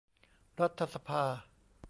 [0.59, 1.23] รัฐสภา